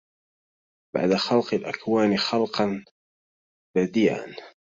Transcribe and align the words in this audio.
بعد 0.95 1.13
خلق 1.15 1.53
الأكوان 1.53 2.17
خلقا 2.17 2.85
بديعا 3.77 4.35